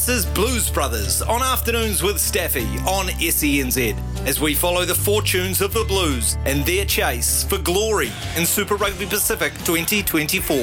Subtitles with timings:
[0.00, 3.94] This is Blues Brothers on Afternoons with Staffy on SENZ
[4.26, 8.76] as we follow the fortunes of the Blues and their chase for glory in Super
[8.76, 10.56] Rugby Pacific 2024.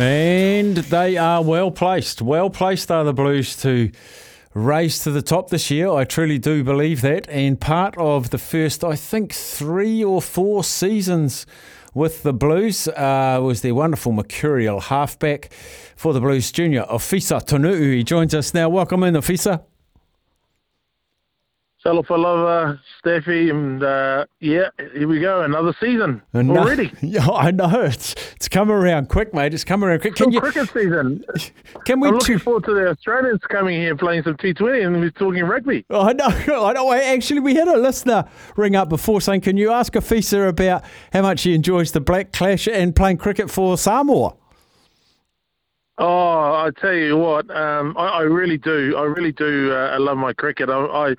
[0.00, 2.22] And they are well placed.
[2.22, 3.92] Well placed are the Blues to
[4.52, 5.88] race to the top this year.
[5.90, 7.28] I truly do believe that.
[7.28, 11.46] And part of the first, I think, three or four seasons
[11.94, 15.52] with the Blues uh, was their wonderful mercurial halfback
[15.96, 17.94] for the Blues Junior, Ofisa Tonu'u.
[17.94, 18.68] He joins us now.
[18.68, 19.62] Welcome in, Ofisa.
[21.84, 26.92] Salafalova, Steffi, and uh, yeah, here we go, another season already.
[27.00, 29.54] Yeah, I know it's it's come around quick, mate.
[29.54, 30.14] It's come around quick.
[30.14, 31.24] Can you, cricket season.
[31.86, 32.08] Can we?
[32.08, 35.42] I'm looking t- forward to the Australians coming here playing some T20, and we're talking
[35.44, 35.86] rugby.
[35.88, 36.26] Oh, I know,
[36.66, 36.92] I know.
[36.92, 41.22] Actually, we had a listener ring up before saying, "Can you ask Afisa about how
[41.22, 44.34] much he enjoys the Black Clash and playing cricket for Samoa?"
[46.02, 48.96] Oh, I tell you what, um, I, I, really do.
[48.96, 49.70] I really do.
[49.70, 50.70] Uh, I love my cricket.
[50.70, 51.14] I, I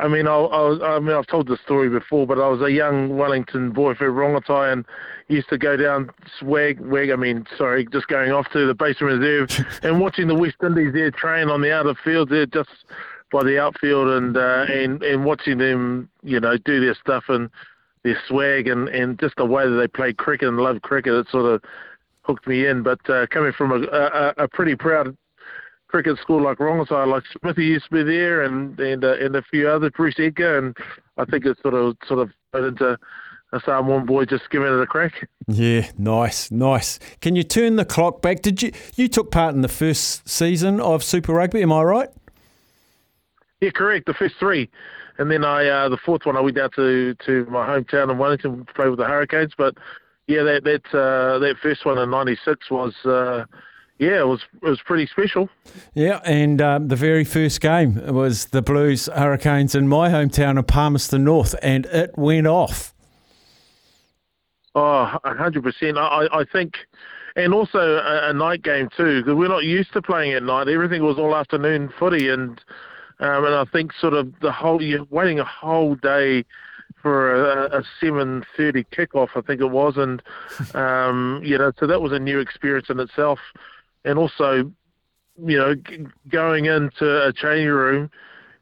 [0.00, 2.72] I mean, I, I, I mean, I've told the story before, but I was a
[2.72, 4.86] young Wellington boy for Rongotai and
[5.28, 9.06] used to go down swag, wag, I mean, sorry, just going off to the Basin
[9.06, 9.50] Reserve
[9.82, 12.70] and watching the West Indies there train on the outer field there, just
[13.30, 17.50] by the outfield, and uh, and and watching them, you know, do their stuff and
[18.02, 21.28] their swag and and just the way that they play cricket and love cricket, it
[21.30, 21.62] sort of
[22.22, 22.82] hooked me in.
[22.82, 25.16] But uh, coming from a, a, a pretty proud
[25.90, 29.42] cricket school like Rongotai, like Smithy used to be there, and and uh, and a
[29.42, 30.76] few others, Bruce Edgar, and
[31.18, 32.96] I think it sort of sort of went into
[33.52, 35.28] a Samoan boy just giving it a crack.
[35.48, 36.98] Yeah, nice, nice.
[37.20, 38.42] Can you turn the clock back?
[38.42, 41.62] Did you you took part in the first season of Super Rugby?
[41.62, 42.08] Am I right?
[43.60, 44.06] Yeah, correct.
[44.06, 44.70] The first three,
[45.18, 48.18] and then I uh, the fourth one I went down to to my hometown in
[48.18, 49.52] Wellington to play with the Hurricanes.
[49.58, 49.74] But
[50.28, 52.94] yeah, that that uh, that first one in '96 was.
[53.04, 53.44] Uh,
[54.00, 55.50] yeah, it was it was pretty special.
[55.92, 60.66] Yeah, and um, the very first game was the Blues Hurricanes in my hometown of
[60.66, 62.94] Palmerston North, and it went off.
[64.74, 65.98] Oh, hundred percent.
[65.98, 66.76] I I think,
[67.36, 70.68] and also a, a night game too, because we're not used to playing at night.
[70.68, 72.58] Everything was all afternoon footy, and
[73.18, 76.46] um, and I think sort of the whole you're waiting a whole day
[77.02, 80.22] for a, a 7:30 kickoff, I think it was, and
[80.74, 83.38] um, you know, so that was a new experience in itself
[84.04, 84.70] and also,
[85.42, 88.10] you know, g- going into a training room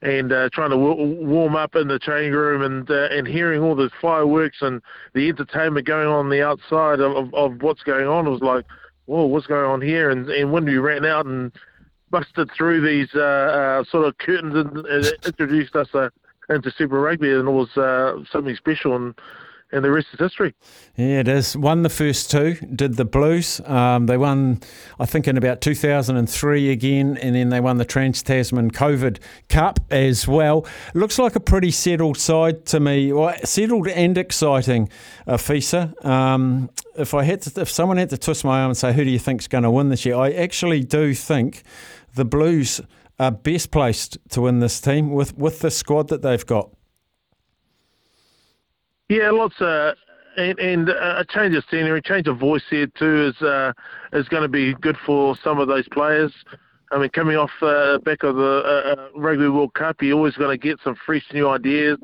[0.03, 3.63] and uh, trying to w- warm up in the training room and uh, and hearing
[3.63, 4.81] all the fireworks and
[5.15, 8.65] the entertainment going on, the outside of, of, of what's going on it was like,
[9.07, 10.11] whoa, what's going on here?
[10.11, 11.53] And and when we ran out and
[12.11, 16.09] busted through these uh, uh, sort of curtains and, and introduced us uh,
[16.49, 18.97] into Super Rugby, and it was uh, something special.
[18.97, 19.15] And
[19.73, 20.55] and the rest is history.
[20.97, 21.57] Yeah, it is.
[21.57, 23.61] Won the first two, did the Blues.
[23.67, 24.61] Um, they won,
[24.99, 29.19] I think, in about 2003 again, and then they won the Trans Tasman COVID
[29.49, 30.67] Cup as well.
[30.95, 33.13] Looks like a pretty settled side to me.
[33.13, 34.89] Well, settled and exciting,
[35.27, 36.05] uh, FISA.
[36.05, 39.05] Um, if I had to, if someone had to twist my arm and say, who
[39.05, 40.17] do you think's going to win this year?
[40.17, 41.63] I actually do think
[42.15, 42.81] the Blues
[43.19, 46.71] are best placed to win this team with, with the squad that they've got.
[49.09, 49.95] Yeah, lots of
[50.37, 53.73] and, and a change of scenery, change of voice here too is uh,
[54.13, 56.33] is going to be good for some of those players.
[56.91, 60.37] I mean, coming off uh, back of the uh, uh Rugby World Cup, you're always
[60.37, 61.99] going to get some fresh new ideas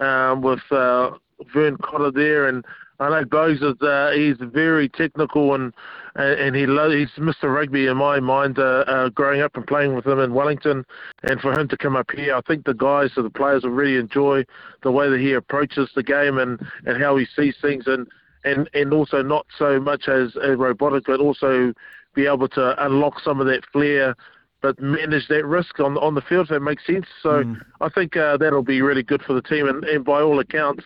[0.00, 1.12] um, with uh,
[1.52, 2.64] Vern Cotter there, and
[2.98, 5.72] I know Bogues is uh, he's very technical and
[6.14, 7.54] and he lo- he's Mr.
[7.54, 8.58] Rugby in my mind.
[8.58, 10.84] Uh, uh, growing up and playing with him in Wellington,
[11.24, 13.70] and for him to come up here, I think the guys or the players will
[13.70, 14.44] really enjoy
[14.82, 18.06] the way that he approaches the game and, and how he sees things, and
[18.44, 21.74] and and also not so much as, as robotic, but also
[22.14, 24.16] be able to unlock some of that flair
[24.66, 27.06] but manage that risk on on the field if that makes sense.
[27.22, 27.60] So mm.
[27.80, 30.84] I think uh, that'll be really good for the team, and, and by all accounts,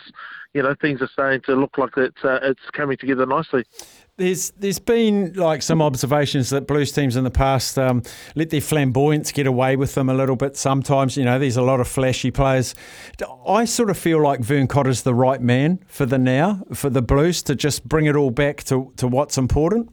[0.52, 3.64] you know things are starting to look like it's uh, it's coming together nicely.
[4.18, 8.02] There's there's been like some observations that Blues teams in the past um,
[8.34, 10.58] let their flamboyance get away with them a little bit.
[10.58, 12.74] Sometimes you know there's a lot of flashy players.
[13.46, 17.00] I sort of feel like Vern Cotter's the right man for the now for the
[17.00, 19.88] Blues to just bring it all back to to what's important.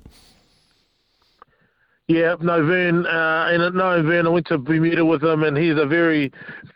[2.09, 5.77] Yeah, no, Vern, uh, and no, Vern, I went to Bermuda with him, and he's
[5.77, 6.31] a very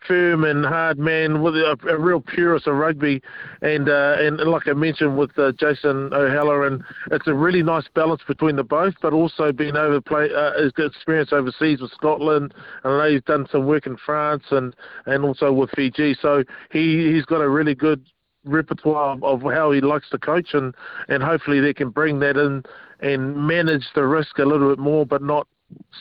[0.06, 3.22] firm and hard man with a, a real purist of rugby,
[3.62, 8.22] and uh, and like I mentioned with uh, Jason O'Halloran, it's a really nice balance
[8.28, 12.54] between the both, but also being over play uh, experience overseas with Scotland,
[12.84, 14.76] and I know he's done some work in France and
[15.06, 18.06] and also with Fiji, so he he's got a really good
[18.44, 20.74] repertoire of, of how he likes to coach, and
[21.08, 22.64] and hopefully they can bring that in
[23.00, 25.48] and manage the risk a little bit more, but not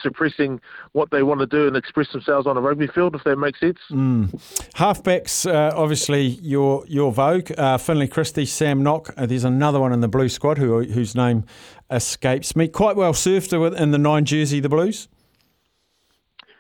[0.02, 0.60] suppressing
[0.92, 3.60] what they want to do and express themselves on a rugby field, if that makes
[3.60, 3.78] sense.
[3.90, 4.28] Mm.
[4.75, 7.52] Halfbacks, uh, obviously, your your vogue.
[7.56, 9.14] Uh, Finlay Christie, Sam Nock.
[9.16, 11.44] Uh, there's another one in the blue squad who whose name
[11.90, 12.69] escapes me.
[12.69, 15.08] Quite well served in the nine jersey, the Blues.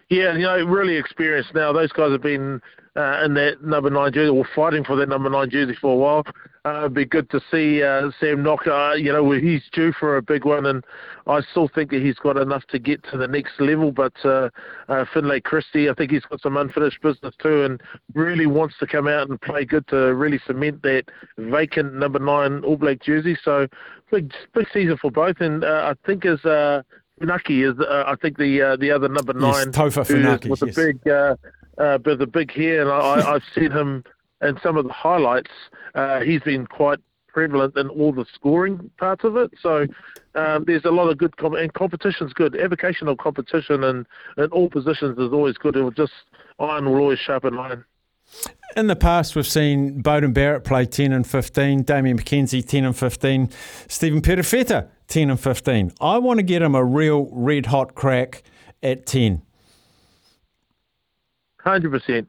[0.08, 1.72] Yeah, you know, really experienced now.
[1.72, 2.60] Those guys have been
[3.00, 5.96] uh, in that number nine jersey or fighting for that number nine jersey for a
[5.96, 6.24] while.
[6.66, 8.70] Uh, it'd be good to see uh, Sam Knocker.
[8.70, 10.84] Uh, you know, he's due for a big one, and
[11.26, 13.92] I still think that he's got enough to get to the next level.
[13.92, 14.50] But uh,
[14.90, 17.80] uh, Finlay Christie, I think he's got some unfinished business too, and
[18.12, 21.04] really wants to come out and play good to really cement that
[21.38, 23.38] vacant number nine All Black jersey.
[23.42, 23.66] So
[24.10, 26.82] big, big season for both, and uh, I think as uh,
[27.22, 30.62] Funaki is, uh, I think the uh, the other number nine, yes, Taufa Funaki, with
[30.66, 30.76] yes.
[30.76, 31.00] a big,
[31.80, 34.04] uh, with a big hair, and I, I've seen him
[34.42, 35.50] in some of the highlights.
[35.94, 36.98] Uh, he's been quite
[37.28, 39.50] prevalent in all the scoring parts of it.
[39.60, 39.86] So
[40.34, 42.54] um, there's a lot of good com- and competition's good.
[42.54, 44.06] Avocational competition and
[44.36, 45.76] in all positions is always good.
[45.76, 46.12] It will just
[46.58, 47.84] iron will always sharpen iron.
[48.76, 52.96] In the past, we've seen Beauden Barrett play 10 and 15, Damian McKenzie 10 and
[52.96, 53.50] 15,
[53.88, 55.92] Stephen Perofeta 10 and 15.
[56.00, 58.44] I want to get him a real red hot crack
[58.82, 59.42] at 10.
[61.64, 62.26] 100%.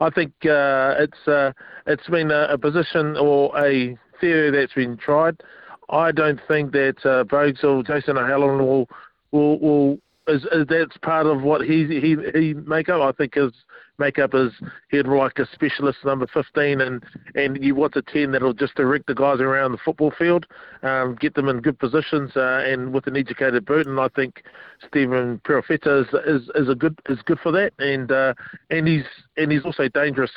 [0.00, 1.52] I think uh, it's uh,
[1.86, 5.40] it's been a, a, position or a theory that's been tried.
[5.88, 8.88] I don't think that uh, Bogues or Jason O'Halloran will
[9.30, 13.00] will will is, is that's part of what he he he make up.
[13.00, 13.52] I think his
[13.98, 14.52] makeup is
[14.90, 17.02] he'd like a specialist number 15, and
[17.34, 20.46] and you want a 10 that'll just direct the guys around the football field,
[20.82, 23.86] um, get them in good positions, uh, and with an educated boot.
[23.86, 24.42] And I think
[24.86, 28.34] Stephen Perofeta is, is is a good is good for that, and uh,
[28.70, 29.04] and he's
[29.36, 30.32] and he's also dangerous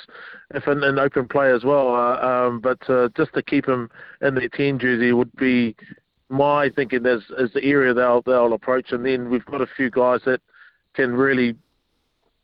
[0.53, 1.95] if in an open play as well.
[1.95, 3.89] Uh, um, but uh, just to keep him
[4.21, 5.75] in the 10 jersey would be
[6.29, 9.89] my thinking is, is the area they'll they'll approach, and then we've got a few
[9.89, 10.41] guys that
[10.94, 11.56] can really,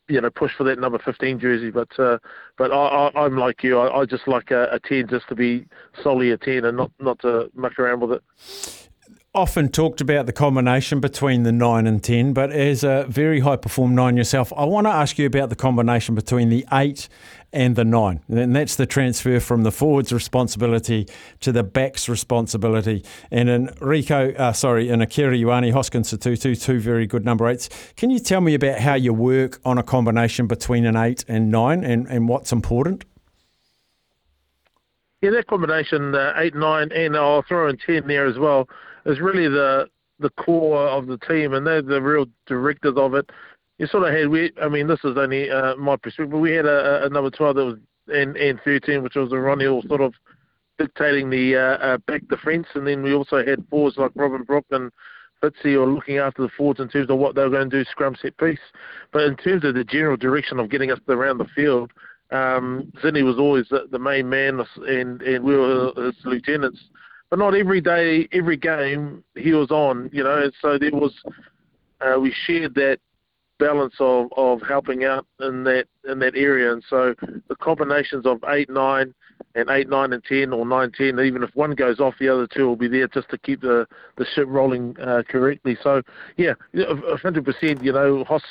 [0.07, 1.71] you know, push for that number 15 jersey.
[1.71, 2.17] But uh,
[2.57, 5.35] but I, I, am like you, I, I just like a, a 10 just to
[5.35, 5.65] be
[6.03, 8.89] solely a 10 and not not to muck around with it
[9.35, 13.57] often talked about the combination between the 9 and 10, but as a very high
[13.57, 17.09] perform 9 yourself, I want to ask you about the combination between the 8
[17.51, 18.21] and the 9.
[18.29, 21.07] And that's the transfer from the forward's responsibility
[21.41, 23.03] to the back's responsibility.
[23.29, 27.95] And in Rieko, uh, sorry, in Akira Ioane, Hoskins Sotutu, two very good number 8s.
[27.95, 31.51] Can you tell me about how you work on a combination between an 8 and
[31.51, 33.05] 9 and, and what's important?
[35.21, 38.67] Yeah, that combination, uh, 8, 9, and I'll throw in 10 there as well
[39.05, 39.87] is really the
[40.19, 43.29] the core of the team, and they're the real directors of it.
[43.77, 46.31] You sort of had we, I mean, this is only uh, my perspective.
[46.31, 47.75] But we had a, a number twelve that was
[48.07, 50.13] and and thirteen, which was a Ronnie Hill sort of
[50.77, 54.65] dictating the uh, uh, back defence, and then we also had forwards like Robin Brooke
[54.71, 54.91] and
[55.43, 57.89] Fitzy or looking after the forwards in terms of what they were going to do
[57.89, 58.59] scrum set piece.
[59.11, 61.91] But in terms of the general direction of getting us around the field,
[62.31, 66.79] um, Zinni was always the, the main man, and and we were his lieutenants
[67.29, 70.49] but not every day, every game he was on, you know.
[70.61, 71.13] So there was,
[72.01, 72.99] uh, we shared that
[73.59, 77.15] balance of, of helping out in that in that area, and so
[77.47, 79.13] the combinations of eight, nine,
[79.55, 82.47] and eight, nine, and ten, or nine, ten, even if one goes off, the other
[82.47, 83.87] two will be there just to keep the
[84.17, 85.77] the ship rolling uh, correctly.
[85.81, 86.01] So
[86.37, 86.53] yeah,
[87.21, 87.83] hundred percent.
[87.83, 88.43] You know, Hoss,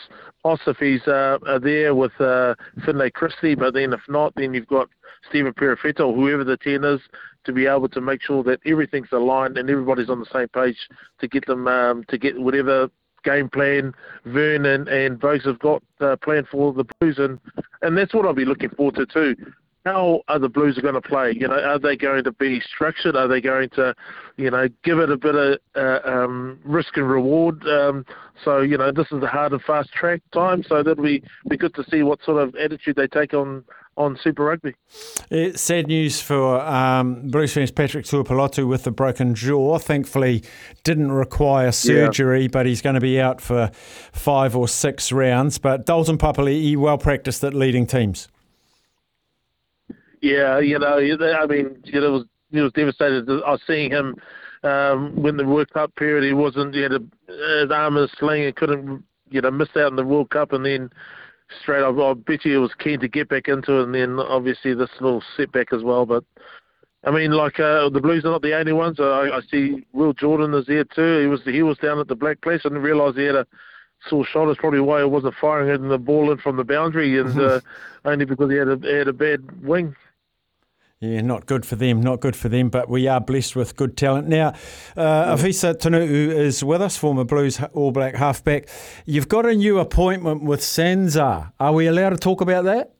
[0.44, 4.66] Hoss if he's uh, there with uh, Finlay Christie, but then if not, then you've
[4.66, 4.88] got
[5.28, 7.00] Stephen Perofeta or whoever the ten is
[7.44, 10.88] to be able to make sure that everything's aligned and everybody's on the same page
[11.20, 12.88] to get them um, to get whatever
[13.24, 13.92] game plan
[14.24, 17.38] Vern and, Bogues have got uh, planned for the Blues, and
[17.82, 19.36] and that's what I'll be looking forward to too.
[19.84, 21.34] How are the Blues going to play?
[21.36, 23.16] You know, are they going to be structured?
[23.16, 23.94] Are they going to,
[24.38, 27.62] you know, give it a bit of uh, um, risk and reward?
[27.66, 28.06] Um,
[28.42, 31.56] so you know, this is the hard and fast track time, so that'll be be
[31.56, 33.64] good to see what sort of attitude they take on
[33.96, 34.74] on Super Rugby.
[35.30, 39.78] It's sad news for um, Bruce Patrick Tuipulotu with the broken jaw.
[39.78, 40.42] Thankfully,
[40.82, 42.48] didn't require surgery, yeah.
[42.52, 43.70] but he's going to be out for
[44.12, 45.58] five or six rounds.
[45.58, 48.28] But Dalton Papali'i, well practiced at leading teams.
[50.20, 53.28] Yeah, you know, I mean, you know, it was, he was devastated.
[53.28, 54.16] I was seeing him
[54.62, 56.24] um, when the World Cup period.
[56.24, 57.00] He wasn't, he had a,
[57.60, 60.52] his arm in a sling and couldn't, you know, missed out in the World Cup,
[60.52, 60.90] and then
[61.60, 61.98] straight up.
[61.98, 64.90] I bet you he was keen to get back into it, and then obviously this
[65.00, 66.06] little setback as well.
[66.06, 66.24] But
[67.04, 68.98] I mean, like uh, the Blues are not the only ones.
[68.98, 71.20] I, I see Will Jordan is there too.
[71.20, 72.62] He was he was down at the black place.
[72.64, 73.46] I didn't realise he had a
[74.08, 74.50] sore shoulder.
[74.50, 77.60] That's probably why he wasn't firing the ball in from the boundary, and uh,
[78.04, 79.94] only because he had a he had a bad wing.
[81.00, 83.96] Yeah, not good for them, not good for them, but we are blessed with good
[83.96, 84.28] talent.
[84.28, 84.54] Now,
[84.96, 88.68] uh, Afisa Tonu'u is with us, former Blues All Black halfback.
[89.04, 91.52] You've got a new appointment with SANZAAR.
[91.60, 92.94] Are we allowed to talk about that?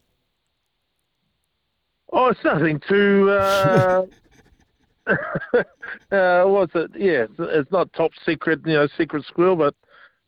[2.12, 3.30] Oh, it's nothing to.
[3.30, 4.06] Uh,
[6.14, 6.90] uh, what's it?
[6.96, 9.74] Yeah, it's not top secret, you know, secret squirrel, but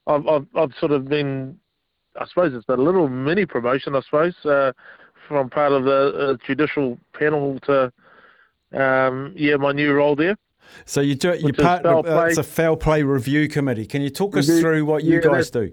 [0.07, 1.59] I've, I've, I've sort of been,
[2.19, 4.35] I suppose it's a little mini promotion, I suppose.
[4.45, 4.73] Uh,
[5.27, 7.93] from part of the uh, judicial panel to
[8.73, 10.37] um, yeah my new role there.
[10.85, 11.41] So you do it.
[11.41, 13.87] you part of, uh, it's a foul play review committee.
[13.87, 15.73] Can you talk us through what you yeah, guys do?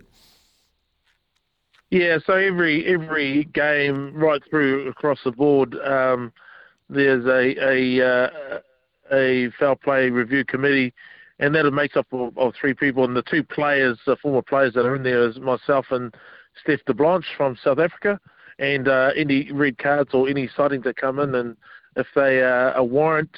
[1.89, 6.33] Yeah, so every every game right through across the board, um,
[6.89, 8.59] there's a a uh,
[9.11, 10.93] a foul play review committee,
[11.39, 13.03] and that makes up of, of, three people.
[13.03, 16.15] And the two players, the former players that are in there, is myself and
[16.63, 18.19] Steph Terblanche from South Africa
[18.63, 21.57] and uh, any red cards or any sightings that come in, and
[21.97, 23.35] if they uh, a warrant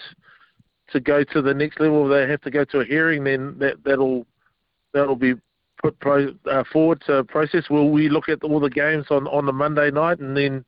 [0.91, 3.23] to go to the next level, they have to go to a hearing.
[3.23, 4.27] Then that that'll
[4.93, 5.33] that'll be
[5.81, 7.69] put pro, uh, forward to process.
[7.69, 10.63] Will we look at all the games on on the Monday night, and then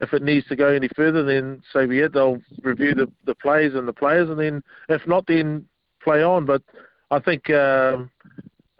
[0.00, 2.14] if it needs to go any further, then so be it.
[2.14, 5.66] They'll review the the plays and the players, and then if not, then
[6.02, 6.46] play on.
[6.46, 6.62] But
[7.10, 7.50] I think.
[7.50, 8.10] Um,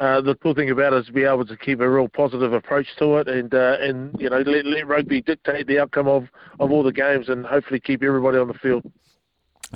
[0.01, 2.53] uh, the cool thing about it is to be able to keep a real positive
[2.53, 6.29] approach to it, and uh, and you know let, let rugby dictate the outcome of,
[6.61, 8.91] of all the games, and hopefully keep everybody on the field.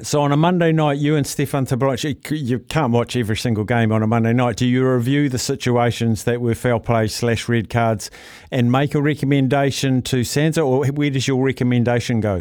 [0.00, 3.92] So on a Monday night, you and Stefan Terblanche, you can't watch every single game
[3.92, 4.56] on a Monday night.
[4.56, 8.10] Do you review the situations that were foul play slash red cards
[8.50, 12.40] and make a recommendation to SANZAAR, or where does your recommendation go?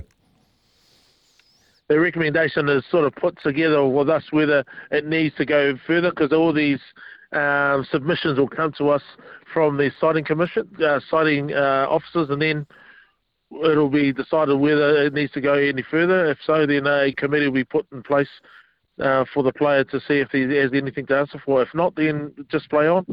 [1.89, 6.11] The recommendation is sort of put together with us whether it needs to go further
[6.11, 6.79] because all these
[7.31, 9.01] um, submissions will come to us
[9.53, 12.65] from the citing commission, uh, citing uh, officers, and then
[13.63, 16.29] it'll be decided whether it needs to go any further.
[16.29, 18.29] If so, then a committee will be put in place
[18.99, 21.61] uh, for the player to see if he has anything to answer for.
[21.61, 23.05] If not, then just play on.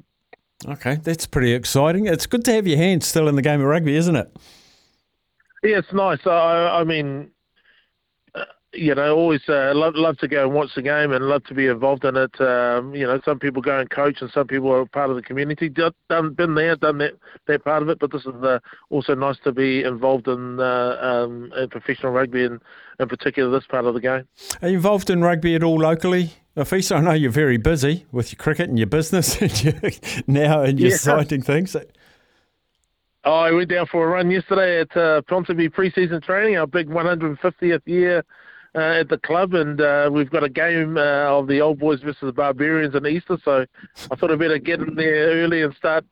[0.66, 2.06] Okay, that's pretty exciting.
[2.06, 4.36] It's good to have your hands still in the game of rugby, isn't it?
[5.62, 6.18] Yeah, it's nice.
[6.26, 7.30] I, I mean,
[8.74, 11.54] you know, always uh, love love to go and watch the game and love to
[11.54, 12.38] be involved in it.
[12.40, 15.22] Um, you know, some people go and coach, and some people are part of the
[15.22, 15.70] community.
[15.70, 17.14] Done, been there, done that
[17.46, 17.98] that part of it.
[17.98, 18.58] But this is uh,
[18.90, 22.60] also nice to be involved in, uh, um, in professional rugby, and
[23.00, 24.28] in particular this part of the game.
[24.60, 26.32] Are you involved in rugby at all locally?
[26.54, 29.40] Afisa, I know you're very busy with your cricket and your business
[30.26, 30.96] now and your yeah.
[30.96, 31.76] citing things.
[33.24, 36.88] Oh, I went down for a run yesterday at uh, Ponsonby pre-season training, our big
[36.88, 38.24] 150th year
[38.78, 42.00] uh, at the club, and uh, we've got a game uh, of the Old Boys
[42.00, 43.36] versus the Barbarians on Easter.
[43.44, 43.66] So
[44.10, 46.04] I thought I'd better get in there early and start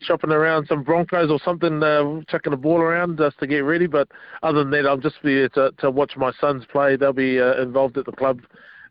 [0.00, 3.86] shopping around some Broncos or something, uh, chucking the ball around just to get ready.
[3.86, 4.08] But
[4.42, 6.96] other than that, I'm just there to, to watch my sons play.
[6.96, 8.40] They'll be uh, involved at the club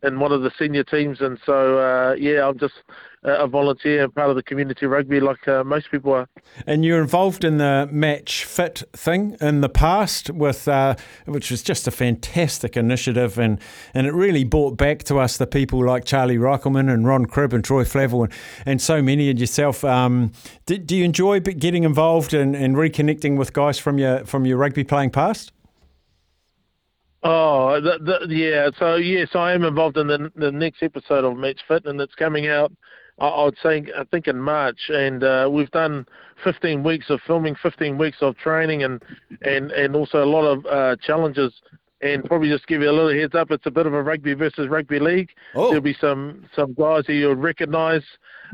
[0.03, 2.75] in one of the senior teams, and so uh, yeah, I'm just
[3.25, 6.29] a volunteer and part of the community rugby like uh, most people are.
[6.67, 11.63] And you're involved in the match fit thing in the past, with uh, which was
[11.63, 13.59] just a fantastic initiative, and
[13.93, 17.53] and it really brought back to us the people like Charlie Riechelmann and Ron Cribb
[17.53, 18.33] and Troy Flavell and,
[18.65, 19.83] and so many and yourself.
[19.83, 20.31] Um,
[20.65, 24.57] do, do you enjoy getting involved and, and reconnecting with guys from your from your
[24.57, 25.51] rugby playing past?
[27.27, 28.69] Oh, the, the, yeah.
[28.77, 32.13] So yes, I am involved in the, the next episode of Match Fit, and it's
[32.13, 32.71] coming out.
[33.17, 36.05] I, would say I think in March, and uh, we've done
[36.43, 39.01] 15 weeks of filming, 15 weeks of training, and
[39.41, 41.51] and and also a lot of uh, challenges.
[42.01, 44.33] And probably just give you a little heads up, it's a bit of a rugby
[44.35, 45.29] versus rugby league.
[45.55, 45.69] Oh.
[45.69, 48.03] There'll be some some guys who you'll recognise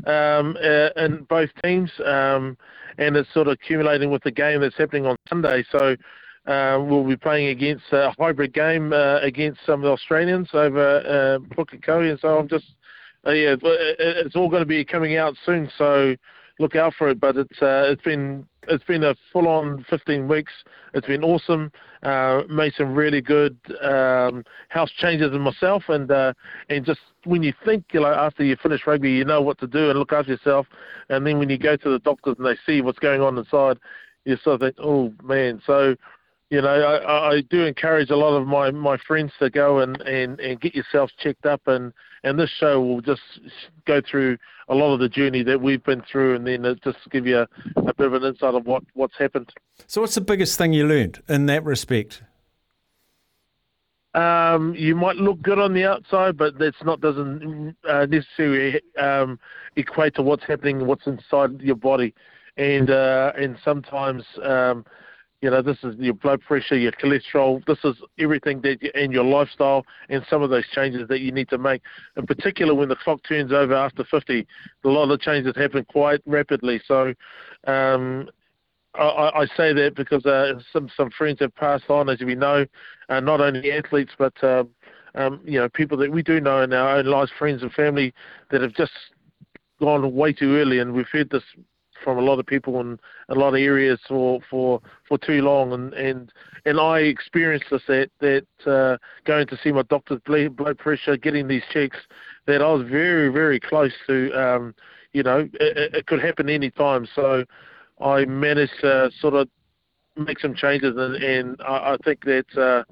[0.06, 2.56] um, uh, in both teams, um,
[2.96, 5.62] and it's sort of accumulating with the game that's happening on Sunday.
[5.70, 5.96] So
[6.46, 10.98] uh, we'll be playing against a hybrid game uh, against some of the Australians over
[10.98, 12.66] uh, Pukekohe, and so I'm just
[13.26, 15.70] uh, yeah, it's all going to be coming out soon.
[15.78, 16.16] So
[16.58, 17.20] look out for it.
[17.20, 20.52] But it's uh, it's been it's been a full on 15 weeks.
[20.94, 21.70] It's been awesome.
[22.02, 26.32] Uh, made some really good um, house changes in myself, and uh,
[26.68, 29.66] and just when you think you know after you finish rugby, you know what to
[29.66, 30.66] do and look after yourself,
[31.08, 33.78] and then when you go to the doctors and they see what's going on inside,
[34.24, 35.60] you sort of think, oh man.
[35.66, 35.94] So
[36.52, 39.98] you know, I, I do encourage a lot of my, my friends to go and,
[40.02, 41.94] and, and get yourself checked up, and,
[42.24, 43.22] and this show will just
[43.86, 44.36] go through
[44.68, 47.48] a lot of the journey that we've been through, and then just give you a,
[47.76, 49.50] a bit of an insight of what, what's happened.
[49.86, 52.22] So, what's the biggest thing you learned in that respect?
[54.12, 59.40] Um, you might look good on the outside, but that's not doesn't uh, necessarily um,
[59.76, 62.12] equate to what's happening, what's inside your body,
[62.58, 64.22] and uh, and sometimes.
[64.42, 64.84] Um,
[65.42, 67.64] you know, this is your blood pressure, your cholesterol.
[67.66, 71.32] This is everything that you, and your lifestyle and some of those changes that you
[71.32, 71.82] need to make.
[72.16, 74.46] In particular, when the clock turns over after 50,
[74.84, 76.80] a lot of the changes happen quite rapidly.
[76.86, 77.12] So,
[77.66, 78.30] um,
[78.94, 82.64] I, I say that because uh, some some friends have passed on, as we know,
[83.08, 84.64] uh, not only athletes but uh,
[85.14, 88.14] um, you know people that we do know in our own lives, friends and family
[88.50, 88.92] that have just
[89.80, 91.42] gone way too early, and we've heard this
[92.02, 95.72] from a lot of people in a lot of areas for for for too long
[95.72, 96.32] and and
[96.64, 101.48] and I experienced this that that uh, going to see my doctor's blood pressure getting
[101.48, 101.98] these checks
[102.46, 104.74] that I was very very close to um
[105.12, 107.44] you know it, it could happen any time so
[108.00, 109.48] I managed to sort of
[110.16, 112.84] make some changes and, and I, I think that uh,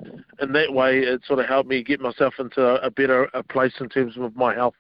[0.43, 3.75] in that way it sort of helped me get myself into a, better a place
[3.81, 4.75] in terms of my health.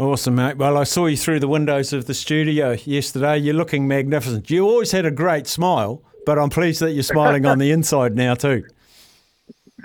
[0.00, 0.56] Awesome, mate.
[0.56, 3.36] Well, I saw you through the windows of the studio yesterday.
[3.36, 4.48] You're looking magnificent.
[4.48, 8.16] You always had a great smile, but I'm pleased that you're smiling on the inside
[8.16, 8.64] now, too.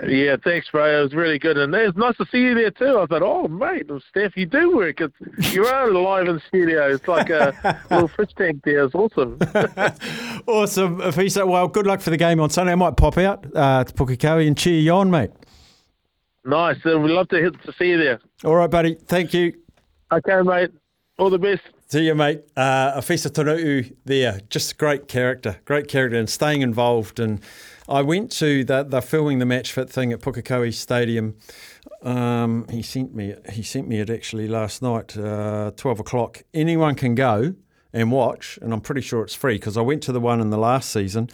[0.08, 1.00] Yeah, thanks, bro.
[1.00, 2.98] It was really good, and it was nice to see you there too.
[2.98, 5.02] I thought, oh, mate, Steph, you do work.
[5.02, 5.14] It's,
[5.54, 6.94] you are live in the studio.
[6.94, 8.84] It's like a little fish tank there.
[8.84, 9.36] It's awesome.
[10.46, 11.46] awesome, Afisa.
[11.46, 12.72] Well, good luck for the game on Sunday.
[12.72, 15.32] I might pop out uh, to Pukekohe and cheer you on, mate.
[16.46, 16.82] Nice.
[16.86, 18.20] We'd love to, hit, to see you there.
[18.44, 18.94] All right, buddy.
[18.94, 19.52] Thank you.
[20.12, 20.70] Okay, mate.
[21.18, 21.62] All the best.
[21.88, 22.42] See you, mate.
[22.56, 24.40] Uh, Afisa Tonu'u there.
[24.50, 25.60] Just a great character.
[25.64, 27.18] Great character and staying involved.
[27.18, 27.40] And
[27.88, 31.36] I went to the, filming the match fit thing at Pukekohe Stadium.
[32.02, 36.42] Um, he sent me he sent me it actually last night, uh, 12 o'clock.
[36.52, 37.54] Anyone can go
[37.96, 40.50] and watch, and I'm pretty sure it's free because I went to the one in
[40.50, 41.30] the last season.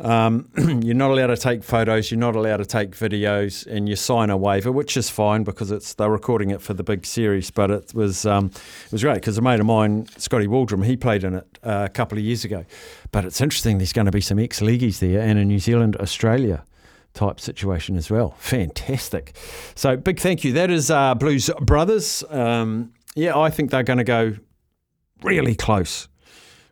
[0.00, 0.48] Um,
[0.82, 4.28] you're not allowed to take photos, you're not allowed to take videos, and you sign
[4.28, 7.52] a waiver, which is fine because it's they're recording it for the big series.
[7.52, 10.96] But it was um, it was great because a mate of mine, Scotty Waldrom, he
[10.96, 12.64] played in it uh, a couple of years ago.
[13.12, 13.78] But it's interesting.
[13.78, 16.64] There's going to be some ex leagueies there, and a New Zealand Australia
[17.14, 18.34] type situation as well.
[18.38, 19.36] Fantastic.
[19.76, 20.52] So big thank you.
[20.54, 22.24] That is uh, Blues Brothers.
[22.30, 24.36] Um, yeah, I think they're going to go
[25.22, 26.08] really close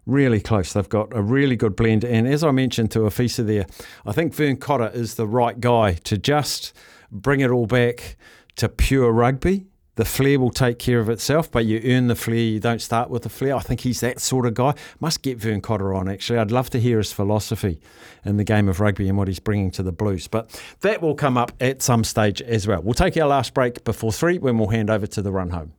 [0.09, 0.73] really close.
[0.73, 2.02] They've got a really good blend.
[2.02, 3.67] And as I mentioned to Afisa there,
[4.07, 6.73] I think Vern Cotter is the right guy to just
[7.12, 8.16] bring it all back
[8.57, 9.66] to pure rugby.
[9.96, 12.38] The flair will take care of itself, but you earn the flair.
[12.38, 13.57] You don't start with the flair.
[13.57, 14.75] I think he's that sort of guy.
[15.01, 16.38] Must get Vern Cotter on, actually.
[16.38, 17.81] I'd love to hear his philosophy
[18.25, 20.29] in the game of rugby and what he's bringing to the Blues.
[20.29, 22.81] But that will come up at some stage as well.
[22.81, 25.73] We'll take our last break before three when we'll hand over to the run home.